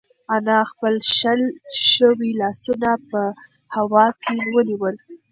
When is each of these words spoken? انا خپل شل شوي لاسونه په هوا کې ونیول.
انا 0.35 0.57
خپل 0.71 0.93
شل 1.17 1.41
شوي 1.91 2.31
لاسونه 2.41 2.91
په 3.09 3.21
هوا 3.75 4.05
کې 4.23 4.35
ونیول. 4.53 4.95